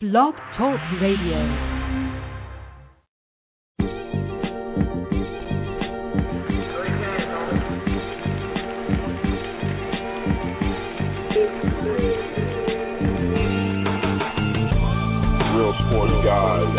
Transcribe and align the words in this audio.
Blog 0.00 0.32
Talk 0.56 0.78
Radio. 1.00 1.38
Real 15.56 16.77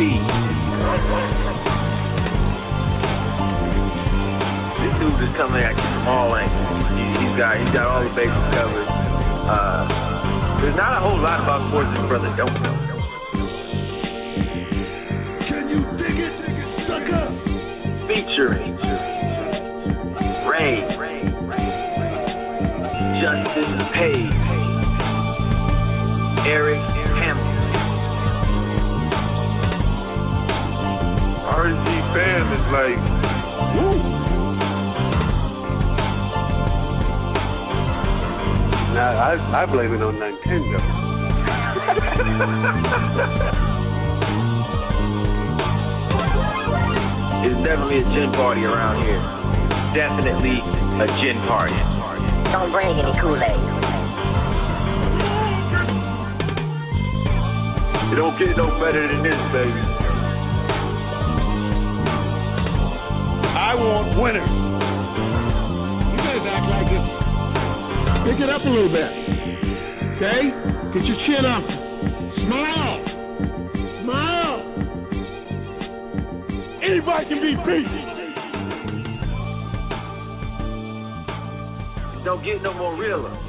This 0.00 0.08
dude 4.96 5.12
is 5.20 5.32
coming 5.36 5.60
at 5.60 5.76
you 5.76 5.88
from 5.92 6.08
all 6.08 6.32
angles. 6.40 6.88
He, 6.96 7.04
he's 7.20 7.36
got 7.36 7.60
he's 7.60 7.68
got 7.76 7.84
all 7.84 8.00
the 8.08 8.14
bases 8.16 8.48
covered. 8.56 8.88
Uh, 8.88 9.84
there's 10.64 10.78
not 10.80 10.96
a 10.96 11.00
whole 11.04 11.20
lot 11.20 11.44
about 11.44 11.68
sports 11.68 11.92
this 11.92 12.08
brother 12.08 12.32
don't 12.32 12.56
know. 12.64 12.80
Can 15.52 15.68
you 15.68 15.84
dig 16.00 16.16
it, 16.16 16.32
sucker? 16.88 17.36
Featuring 18.08 18.80
Ray, 20.48 20.80
Justin 23.20 23.84
Page, 24.00 24.32
Eric 26.48 26.99
RSG 31.70 31.86
fam 32.14 32.50
is 32.50 32.66
like, 32.74 32.98
woo. 33.78 33.94
Now, 38.90 39.14
I, 39.14 39.62
I 39.62 39.66
blame 39.70 39.94
it 39.94 40.02
on 40.02 40.14
Nintendo. 40.18 40.80
It's 47.40 47.56
definitely 47.64 48.04
a 48.04 48.04
gin 48.12 48.32
party 48.36 48.60
around 48.60 49.00
here. 49.00 49.22
Definitely 49.96 50.60
a 50.60 51.06
gin 51.24 51.40
party. 51.48 51.72
Don't 52.52 52.70
bring 52.70 52.92
any 52.92 53.16
Kool-Aid. 53.16 53.56
It 58.12 58.16
don't 58.16 58.36
get 58.38 58.56
no 58.58 58.68
better 58.76 59.08
than 59.08 59.22
this, 59.24 59.40
baby. 59.56 59.89
I 63.70 63.74
want 63.76 64.18
winners. 64.18 64.50
You 66.10 66.18
guys 66.18 66.42
act 66.42 66.66
like 66.74 66.90
this. 66.90 67.06
Pick 68.26 68.42
it 68.42 68.50
up 68.50 68.66
a 68.66 68.68
little 68.68 68.90
bit. 68.90 69.06
Okay? 70.18 70.50
Get 70.90 71.06
your 71.06 71.14
chin 71.22 71.46
up. 71.46 71.62
Smile. 72.50 72.98
Smile. 74.02 74.58
Anybody 76.82 77.30
can 77.30 77.38
be 77.38 77.54
beat. 77.62 77.86
Don't 82.24 82.42
get 82.42 82.62
no 82.66 82.74
more 82.74 82.98
realer. 82.98 83.39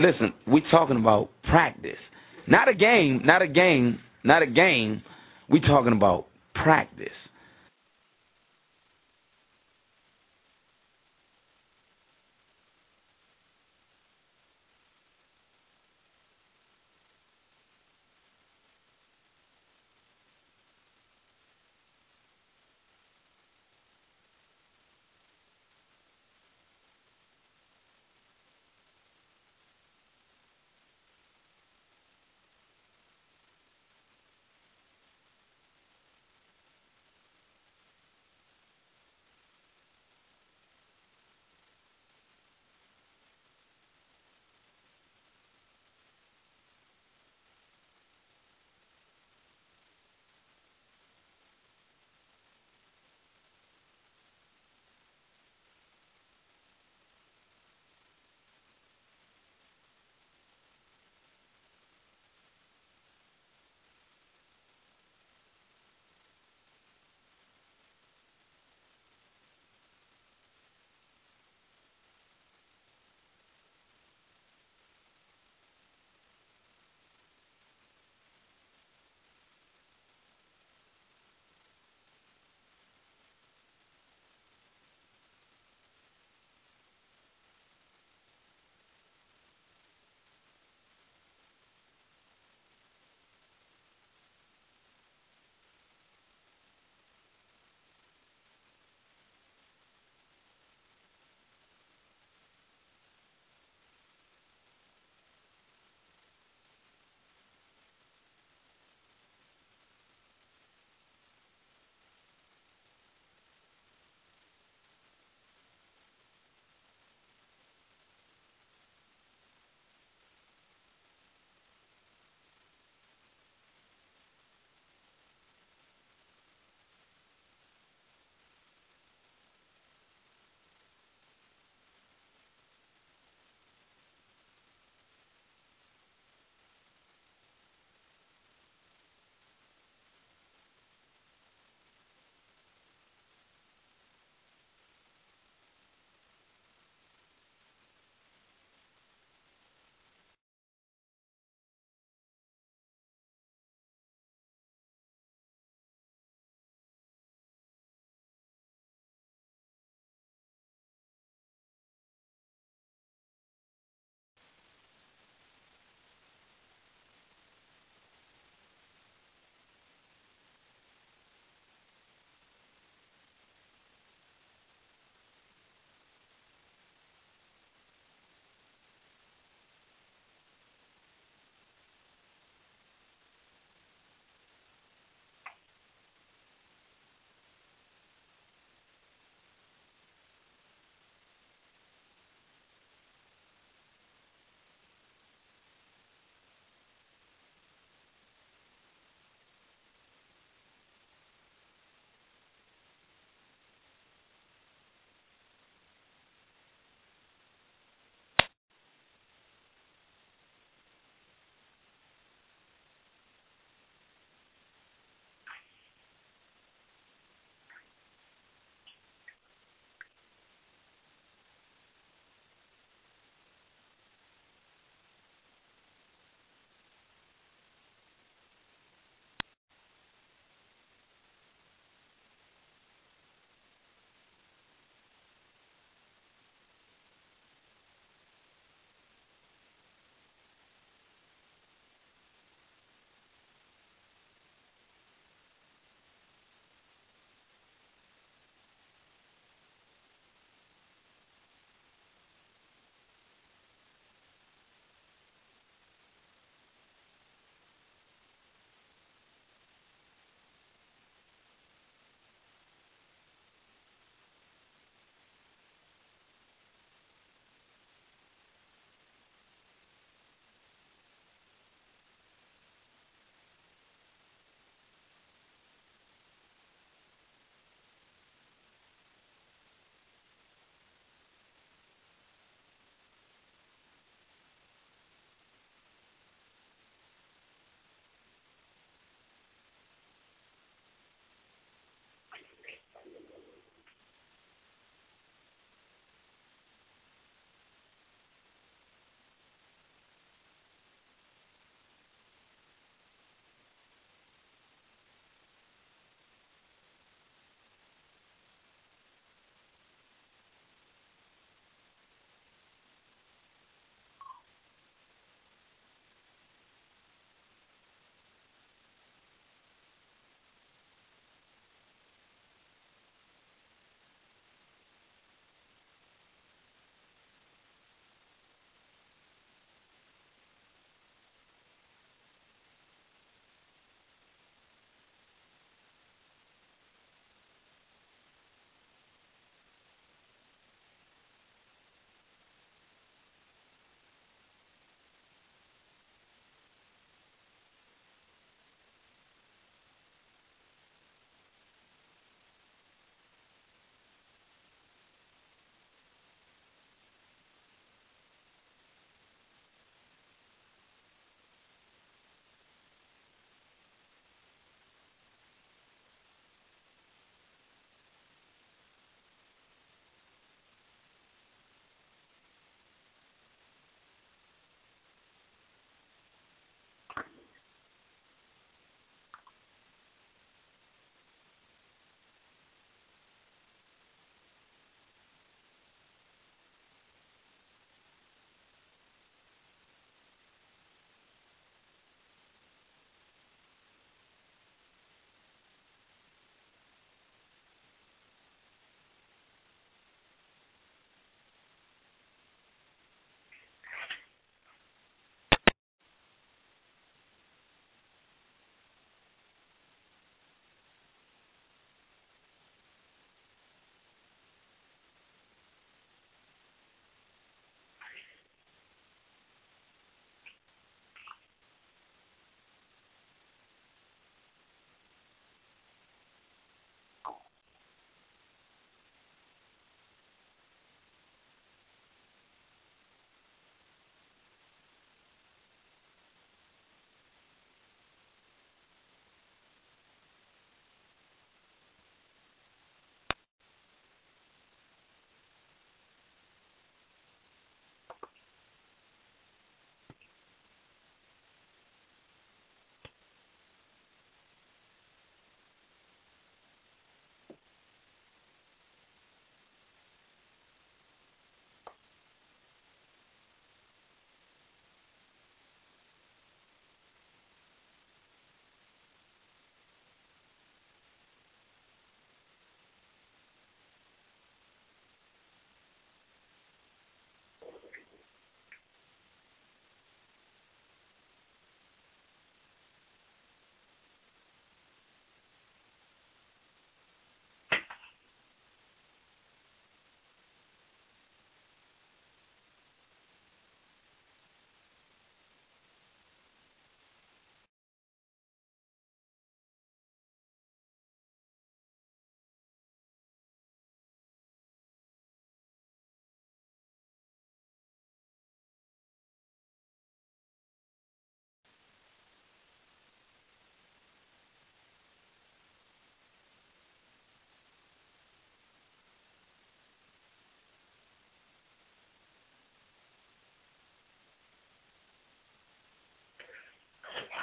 Listen, 0.00 0.32
we're 0.46 0.68
talking 0.70 0.96
about 0.96 1.30
practice. 1.44 1.98
Not 2.46 2.68
a 2.68 2.74
game, 2.74 3.20
not 3.24 3.42
a 3.42 3.48
game, 3.48 4.00
not 4.24 4.42
a 4.42 4.46
game. 4.46 5.02
We're 5.48 5.60
talking 5.66 5.92
about 5.92 6.26
practice. 6.54 7.08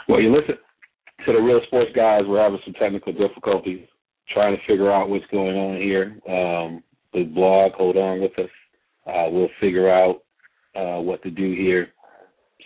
Well, 0.07 0.21
you 0.21 0.33
listen 0.33 0.55
to 1.25 1.33
the 1.33 1.39
real 1.39 1.59
sports 1.67 1.91
guys. 1.93 2.23
We're 2.25 2.41
having 2.41 2.59
some 2.63 2.73
technical 2.75 3.11
difficulties 3.11 3.85
trying 4.29 4.55
to 4.55 4.63
figure 4.65 4.91
out 4.91 5.09
what's 5.09 5.25
going 5.31 5.57
on 5.57 5.77
here. 5.77 6.17
Um, 6.29 6.83
the 7.13 7.23
blog, 7.23 7.73
hold 7.73 7.97
on 7.97 8.21
with 8.21 8.37
us. 8.39 8.49
Uh, 9.05 9.27
we'll 9.29 9.49
figure 9.59 9.89
out 9.89 10.23
uh, 10.75 11.01
what 11.01 11.21
to 11.23 11.31
do 11.31 11.53
here 11.53 11.89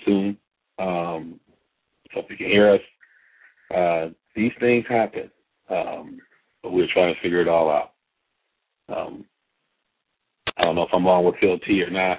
soon. 0.05 0.37
Um, 0.77 1.39
so 2.13 2.19
if 2.21 2.29
you 2.29 2.37
can 2.37 2.47
hear 2.47 2.73
us, 2.73 2.81
uh, 3.75 4.13
these 4.35 4.51
things 4.59 4.85
happen, 4.87 5.31
um, 5.69 6.19
but 6.61 6.73
we're 6.73 6.87
trying 6.93 7.13
to 7.13 7.21
figure 7.21 7.41
it 7.41 7.47
all 7.47 7.69
out. 7.71 7.93
Um, 8.95 9.25
I 10.57 10.65
don't 10.65 10.75
know 10.75 10.83
if 10.83 10.89
I'm 10.93 11.07
on 11.07 11.25
with 11.25 11.35
Phil 11.39 11.57
T 11.59 11.81
or 11.81 11.89
not, 11.89 12.17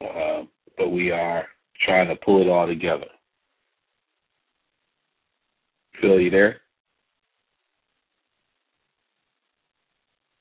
uh, 0.00 0.44
but 0.78 0.88
we 0.88 1.10
are 1.10 1.46
trying 1.84 2.08
to 2.08 2.16
pull 2.16 2.40
it 2.40 2.48
all 2.48 2.66
together. 2.66 3.06
Phil, 6.02 6.20
you 6.20 6.30
there? 6.30 6.60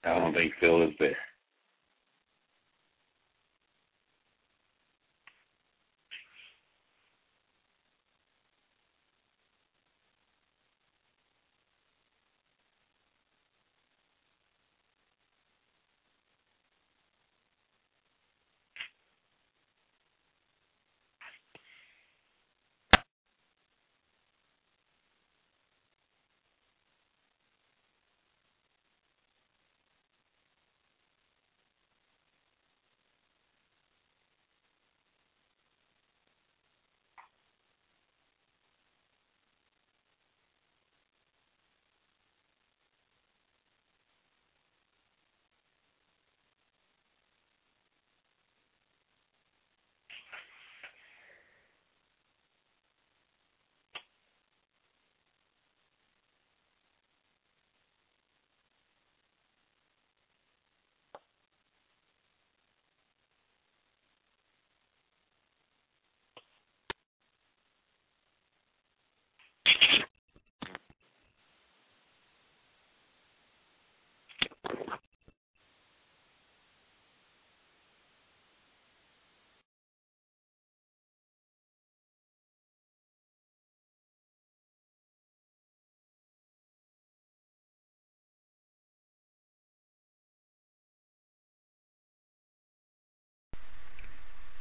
I 0.04 0.16
don't 0.16 0.34
think 0.34 0.54
Phil 0.60 0.84
is 0.84 0.94
there. 1.00 1.16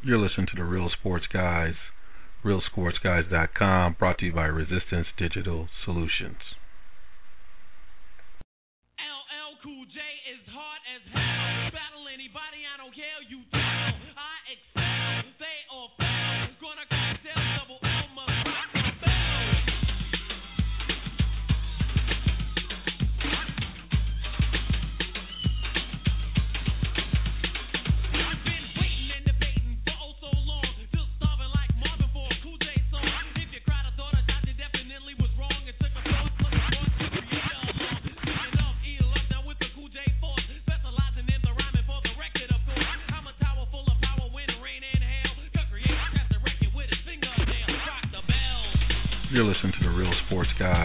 You're 0.03 0.17
listening 0.17 0.47
to 0.47 0.57
the 0.57 0.65
Real 0.65 0.89
Sports 0.99 1.27
Guys, 1.31 1.75
realsportsguys.com, 2.43 3.97
brought 3.99 4.17
to 4.19 4.25
you 4.25 4.33
by 4.33 4.47
Resistance 4.47 5.09
Digital 5.19 5.69
Solutions. 5.85 6.41
LL 8.97 9.61
Cool 9.63 9.85
J 9.93 10.01
is 10.33 10.41
as 10.49 11.05
hell. 11.13 11.71
Battle 11.77 12.09
anybody, 12.09 12.65
I 12.65 12.79
don't 12.81 12.95
care. 12.95 13.21
You. 13.29 14.00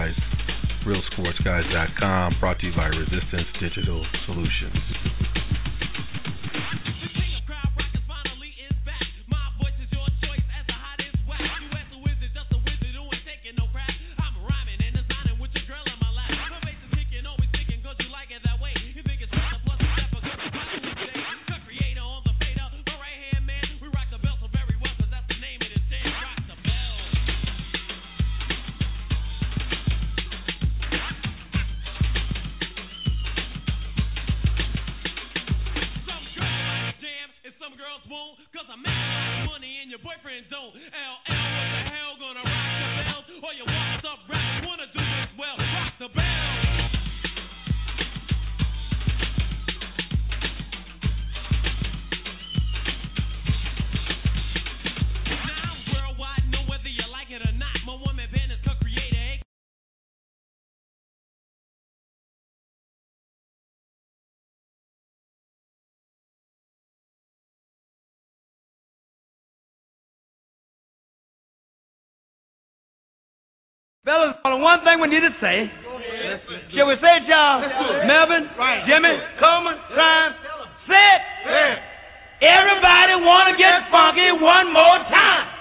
Guys, 0.06 0.13
realsportsguys.com, 0.86 2.36
brought 2.39 2.60
to 2.60 2.68
you 2.68 2.76
by 2.76 2.86
Resistance 2.86 3.48
Digital 3.60 4.06
Solutions. 4.28 5.14
Fellas, 74.06 74.38
only 74.46 74.62
one 74.62 74.86
thing 74.86 75.02
we 75.02 75.10
need 75.10 75.26
to 75.26 75.34
say. 75.41 75.65
Shall 76.78 76.86
we 76.86 76.94
say 77.02 77.13
it, 77.18 77.26
y'all? 77.26 77.58
Melvin, 78.06 78.46
Jimmy, 78.86 79.18
Coleman, 79.41 79.82
Ryan, 79.98 80.32
say 80.86 80.94
it. 80.94 81.22
Everybody 82.46 83.18
want 83.26 83.50
to 83.50 83.58
get 83.58 83.89
funky 83.89 84.30
one 84.38 84.70
more 84.70 85.02
time. 85.10 85.55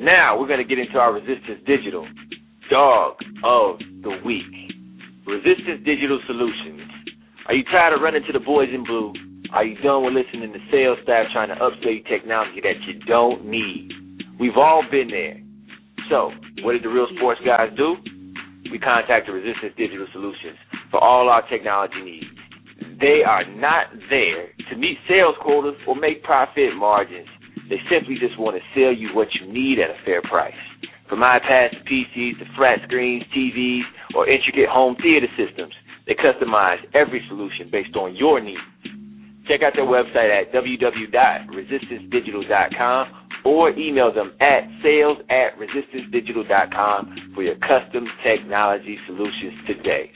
Now 0.00 0.38
we're 0.38 0.48
going 0.48 0.58
to 0.58 0.68
get 0.68 0.78
into 0.78 0.98
our 0.98 1.12
Resistance 1.12 1.62
Digital 1.66 2.06
Dog 2.70 3.14
of 3.44 3.78
the 4.02 4.18
Week. 4.24 4.42
Resistance 5.26 5.86
Digital 5.86 6.18
Solutions. 6.26 6.82
Are 7.46 7.54
you 7.54 7.62
tired 7.70 7.94
of 7.94 8.02
running 8.02 8.22
to 8.26 8.32
the 8.32 8.40
boys 8.40 8.68
in 8.74 8.84
blue? 8.84 9.12
Are 9.52 9.64
you 9.64 9.80
done 9.82 10.04
with 10.04 10.14
listening 10.14 10.52
to 10.52 10.58
sales 10.72 10.98
staff 11.04 11.26
trying 11.32 11.48
to 11.48 11.54
upsell 11.56 11.94
you 11.94 12.02
technology 12.10 12.60
that 12.62 12.82
you 12.88 12.98
don't 13.06 13.46
need? 13.46 13.92
We've 14.40 14.56
all 14.56 14.82
been 14.90 15.08
there. 15.08 15.40
So, 16.10 16.32
what 16.64 16.72
did 16.72 16.82
the 16.82 16.88
real 16.88 17.06
sports 17.16 17.40
guys 17.46 17.70
do? 17.76 17.94
We 18.70 18.78
contacted 18.78 19.32
Resistance 19.32 19.78
Digital 19.78 20.06
Solutions 20.12 20.58
for 20.90 20.98
all 20.98 21.28
our 21.28 21.46
technology 21.48 22.02
needs. 22.02 22.34
They 23.00 23.22
are 23.22 23.46
not 23.46 23.94
there 24.10 24.50
to 24.70 24.76
meet 24.76 24.98
sales 25.08 25.36
quotas 25.40 25.78
or 25.86 25.94
make 25.94 26.24
profit 26.24 26.74
margins. 26.74 27.28
They 27.70 27.78
simply 27.88 28.16
just 28.18 28.38
want 28.38 28.56
to 28.56 28.62
sell 28.74 28.92
you 28.92 29.14
what 29.14 29.28
you 29.40 29.43
need 29.54 29.78
at 29.78 29.90
a 29.90 29.94
fair 30.04 30.20
price. 30.22 30.52
From 31.08 31.20
iPads 31.20 31.70
to 31.70 31.78
PCs 31.86 32.38
to 32.40 32.44
flat 32.56 32.80
screens, 32.84 33.22
TVs, 33.36 33.82
or 34.16 34.28
intricate 34.28 34.68
home 34.68 34.96
theater 35.00 35.28
systems, 35.38 35.72
they 36.06 36.14
customize 36.14 36.78
every 36.94 37.24
solution 37.28 37.68
based 37.70 37.94
on 37.96 38.16
your 38.16 38.40
needs. 38.40 38.58
Check 39.46 39.62
out 39.62 39.74
their 39.76 39.84
website 39.86 40.30
at 40.34 40.50
www.resistancedigital.com 40.52 43.08
or 43.44 43.70
email 43.78 44.10
them 44.12 44.32
at 44.40 44.64
sales 44.82 45.18
at 45.28 45.56
resistancedigital.com 45.58 47.32
for 47.34 47.42
your 47.42 47.56
custom 47.56 48.06
technology 48.24 48.98
solutions 49.06 49.52
today. 49.66 50.10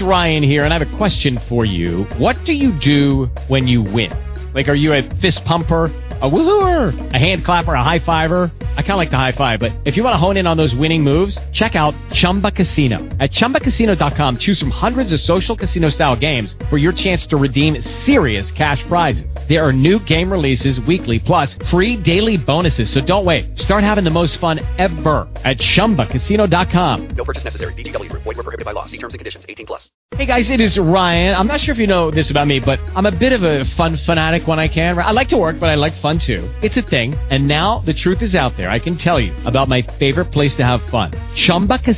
Is 0.00 0.02
Ryan 0.02 0.42
here, 0.42 0.64
and 0.64 0.72
I 0.72 0.78
have 0.78 0.88
a 0.88 0.96
question 0.96 1.40
for 1.48 1.64
you. 1.64 2.04
What 2.18 2.44
do 2.44 2.52
you 2.52 2.72
do 2.72 3.26
when 3.48 3.66
you 3.66 3.82
win? 3.82 4.12
Like, 4.54 4.68
are 4.68 4.74
you 4.74 4.92
a 4.92 5.02
fist 5.20 5.44
pumper, 5.44 5.86
a 5.86 6.30
woohooer, 6.30 7.14
a 7.14 7.18
hand 7.18 7.44
clapper, 7.44 7.74
a 7.74 7.82
high 7.82 7.98
fiver? 7.98 8.50
I 8.60 8.82
kind 8.82 8.92
of 8.92 8.96
like 8.98 9.10
the 9.10 9.16
high 9.16 9.32
five, 9.32 9.60
but 9.60 9.72
if 9.84 9.96
you 9.96 10.04
want 10.04 10.14
to 10.14 10.18
hone 10.18 10.36
in 10.36 10.46
on 10.46 10.56
those 10.56 10.74
winning 10.74 11.02
moves, 11.02 11.38
check 11.52 11.74
out 11.74 11.94
Chumba 12.12 12.50
Casino. 12.50 12.98
At 13.20 13.30
ChumbaCasino.com, 13.30 14.38
choose 14.38 14.58
from 14.58 14.70
hundreds 14.70 15.12
of 15.12 15.20
social 15.20 15.54
casino 15.54 15.88
style 15.90 16.16
games 16.16 16.56
for 16.68 16.78
your 16.78 16.92
chance 16.92 17.26
to 17.26 17.36
redeem 17.36 17.80
serious 17.80 18.50
cash 18.50 18.82
prizes. 18.84 19.32
There 19.48 19.64
are 19.64 19.72
new 19.72 20.00
game 20.00 20.32
releases 20.32 20.80
weekly, 20.80 21.20
plus 21.20 21.54
free 21.70 21.96
daily 21.96 22.36
bonuses. 22.36 22.90
So 22.90 23.00
don't 23.00 23.24
wait. 23.24 23.56
Start 23.58 23.84
having 23.84 24.02
the 24.02 24.10
most 24.10 24.38
fun 24.38 24.58
ever 24.78 25.28
at 25.44 25.58
ChumbaCasino.com. 25.58 27.08
No 27.10 27.24
purchase 27.24 27.44
necessary. 27.44 27.74
Group. 27.78 28.22
Void 28.24 28.36
were 28.36 28.42
prohibited 28.42 28.64
by 28.64 28.72
law. 28.72 28.86
See 28.86 28.98
terms 28.98 29.14
and 29.14 29.18
conditions. 29.18 29.46
18 29.48 29.66
plus. 29.66 29.88
Hey 30.16 30.26
guys, 30.26 30.50
it 30.50 30.60
is 30.60 30.78
Ryan. 30.78 31.36
I'm 31.36 31.46
not 31.46 31.60
sure 31.60 31.72
if 31.72 31.78
you 31.78 31.86
know 31.86 32.10
this 32.10 32.30
about 32.30 32.46
me, 32.46 32.60
but 32.60 32.80
I'm 32.96 33.06
a 33.06 33.12
bit 33.12 33.32
of 33.32 33.42
a 33.42 33.64
fun 33.76 33.96
fanatic 33.96 34.46
when 34.46 34.58
I 34.58 34.66
can. 34.68 34.98
I 34.98 35.10
like 35.12 35.28
to 35.28 35.36
work, 35.36 35.60
but 35.60 35.68
I 35.68 35.74
like 35.74 35.94
fun 36.00 36.18
too. 36.18 36.48
It's 36.62 36.76
a 36.76 36.82
thing. 36.82 37.14
And 37.30 37.46
now 37.46 37.80
the 37.80 37.94
truth 37.94 38.22
is 38.22 38.34
out 38.34 38.56
there. 38.56 38.68
I 38.70 38.78
can 38.78 38.96
tell 38.96 39.20
you 39.20 39.34
about 39.44 39.68
my 39.68 39.82
favorite 39.98 40.26
place 40.26 40.54
to 40.54 40.64
have 40.64 40.82
fun. 40.90 41.12
Chumba 41.34 41.78
Casino. 41.78 41.97